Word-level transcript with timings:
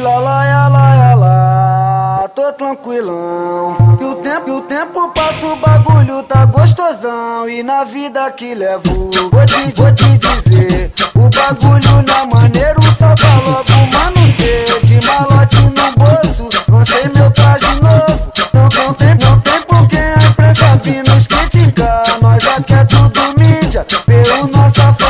Lá, 0.00 0.18
lá, 0.18 0.68
lá, 0.68 0.94
lá, 0.94 1.14
lá, 1.14 2.28
tô 2.34 2.50
tranquilão. 2.54 3.76
E 4.00 4.04
o 4.04 4.14
tempo, 4.14 4.52
o 4.52 4.60
tempo 4.62 5.10
passa, 5.10 5.44
o 5.44 5.56
bagulho 5.56 6.22
tá 6.22 6.46
gostosão. 6.46 7.46
E 7.46 7.62
na 7.62 7.84
vida 7.84 8.30
que 8.30 8.54
levo, 8.54 9.10
vou 9.30 9.44
te, 9.44 9.72
vou 9.76 9.92
te 9.92 10.16
dizer: 10.16 10.90
o 11.14 11.28
bagulho 11.28 12.02
não 12.02 12.14
é 12.14 12.26
maneiro, 12.34 12.82
solta 12.94 13.26
logo, 13.44 13.72
mano, 13.92 14.32
C. 14.38 14.64
De 14.86 15.06
malote 15.06 15.60
no 15.60 15.92
bolso, 15.92 16.48
lancei 16.70 17.10
meu 17.14 17.30
traje 17.32 17.66
novo. 17.82 18.32
Não, 18.54 18.62
não 18.62 18.94
tem, 18.94 19.14
não 19.22 19.38
tem 19.40 19.62
por 19.64 19.86
que 19.86 19.98
a 19.98 20.30
imprensa 20.30 20.80
vir 20.82 21.04
nos 21.06 21.26
criticar. 21.26 22.04
Nós 22.22 22.48
aqui 22.48 22.72
é 22.72 22.84
tudo 22.84 23.20
mídia, 23.38 23.84
pelo 24.06 24.46
nossa 24.46 24.94
família. 24.94 25.09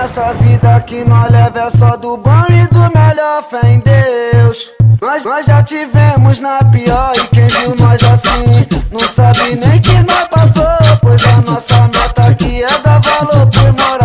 Nessa 0.00 0.32
vida 0.32 0.80
que 0.80 1.04
nós 1.04 1.30
leva 1.30 1.60
é 1.60 1.68
só 1.68 1.94
do 1.94 2.16
bom 2.16 2.44
e 2.48 2.66
do 2.68 2.80
melhor, 2.98 3.42
fé 3.42 3.60
em 3.70 3.80
Deus. 3.80 4.72
Nós, 4.98 5.26
nós 5.26 5.44
já 5.44 5.62
tivemos 5.62 6.40
na 6.40 6.64
pior 6.64 7.12
e 7.16 7.26
quem 7.26 7.46
viu 7.46 7.76
nós 7.76 8.02
assim 8.02 8.66
não 8.90 8.98
sabe 9.00 9.56
nem 9.56 9.78
que 9.78 9.92
nós 10.10 10.26
passou. 10.28 10.64
Pois 11.02 11.22
a 11.26 11.42
nossa 11.42 11.82
meta 11.88 12.28
aqui 12.28 12.62
é 12.62 12.78
dar 12.78 12.98
valor 13.02 13.46
por 13.48 13.72
moral. 13.74 13.99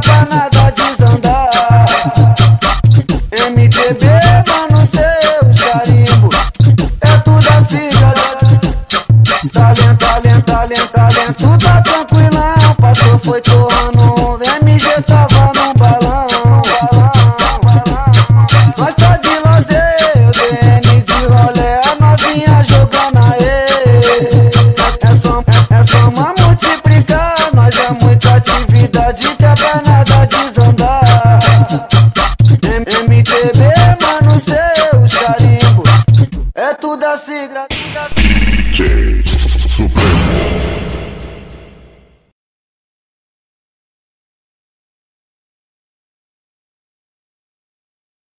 para 0.00 0.53